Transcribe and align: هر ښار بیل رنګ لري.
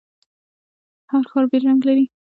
هر 1.11 1.23
ښار 1.29 1.45
بیل 1.51 1.63
رنګ 1.69 1.81
لري. 1.87 2.05